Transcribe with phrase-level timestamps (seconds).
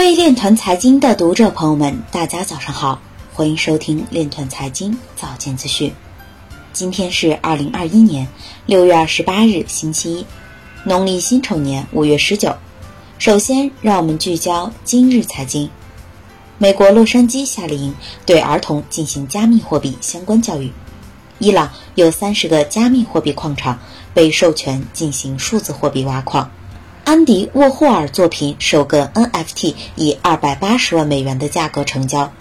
[0.00, 3.02] 位链团财经的读者朋友们，大家早上好，
[3.34, 5.92] 欢迎收听链团财经早间资讯。
[6.72, 8.26] 今天是二零二一年
[8.64, 10.26] 六月二十八日，星期一，
[10.84, 12.56] 农历辛丑年五月十九。
[13.18, 15.68] 首先，让我们聚焦今日财经。
[16.56, 17.94] 美国洛杉矶夏令营
[18.24, 20.72] 对儿童进行加密货币相关教育。
[21.38, 23.78] 伊朗有三十个加密货币矿场
[24.14, 26.50] 被授权进行数字货币挖矿。
[27.10, 32.32] 安迪沃霍尔作品首个 NFT 以二百八十万美元的价格成交。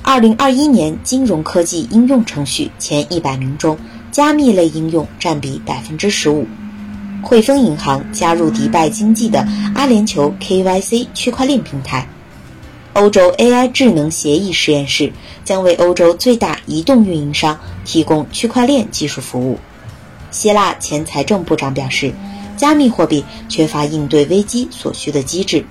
[0.00, 3.76] 二零二一年金融科技应用程序前一百名中，
[4.12, 6.46] 加密类应用占比百分之十五。
[7.20, 9.44] 汇丰银行加入迪拜经济的
[9.74, 12.06] 阿联酋 KYC 区块链平台。
[12.92, 15.12] 欧洲 AI 智能协议实验室
[15.44, 19.58] 将为欧洲最大移动运营商提供区块链技术服务。
[20.30, 22.12] 希腊前财政部长表示，
[22.56, 25.64] 加密货币缺乏应对危机所需的机制。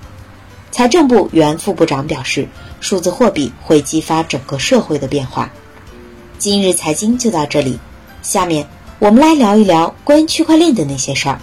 [0.70, 2.48] 财政部原副部长表示，
[2.80, 5.50] 数字货币会激发整个社会的变化。
[6.38, 7.78] 今日财经就到这里，
[8.22, 11.40] 下面我们来聊一聊关于区块链的那些事儿。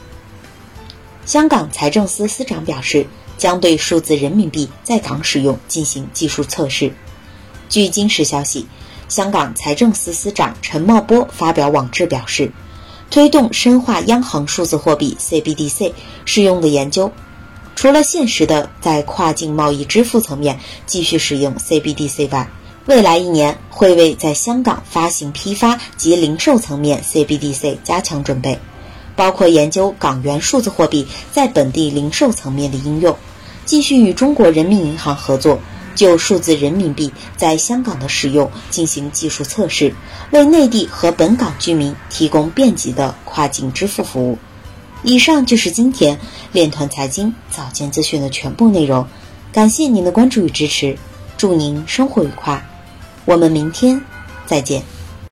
[1.26, 3.06] 香港财政司司长表示。
[3.36, 6.94] 将对数字人民币在港使用进行技术测试。
[7.68, 8.68] 据今时消息，
[9.10, 12.54] 香港财政司司长陈茂波发表网志表示，
[13.14, 15.94] 推动深化央行数字货币 CBDC
[16.26, 17.12] 适用的研究，
[17.76, 22.50] 除了现实的在跨境贸易支付层面继续使用 CBDC 外，
[22.88, 28.58] 未来一年会为在香港发行批发及零售层面 CBDC 加强准备。
[29.16, 33.16] 包括研究港元数字货币在本地零售层面的应用，
[33.64, 35.60] 继续与中国人民银行合作，
[35.96, 39.94] 就数字人民币在香港的使用进行技术测试，
[40.32, 44.38] 为内地和本港居民提供便捷的跨境支付服务。
[45.04, 46.18] 以上就是今天
[46.52, 49.06] 链团财经早间资讯的全部内容，
[49.52, 50.98] 感谢您的关注与支持，
[51.38, 52.66] 祝您生活愉快，
[53.26, 54.02] 我们明天
[54.46, 54.93] 再见。